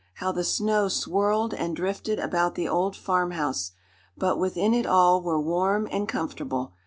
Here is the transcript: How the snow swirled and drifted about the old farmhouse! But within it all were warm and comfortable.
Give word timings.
How 0.15 0.31
the 0.31 0.43
snow 0.43 0.87
swirled 0.87 1.53
and 1.53 1.75
drifted 1.75 2.17
about 2.19 2.55
the 2.55 2.67
old 2.67 2.95
farmhouse! 2.95 3.73
But 4.17 4.39
within 4.39 4.73
it 4.73 4.87
all 4.87 5.21
were 5.21 5.39
warm 5.39 5.87
and 5.91 6.09
comfortable. 6.09 6.73